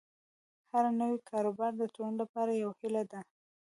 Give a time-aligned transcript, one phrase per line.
[0.71, 3.19] هر نوی کاروبار د ټولنې لپاره یوه هیله ده.